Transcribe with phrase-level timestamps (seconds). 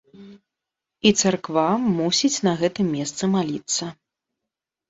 [1.09, 1.65] І царква
[1.99, 3.83] мусіць на гэтым месцы маліцца.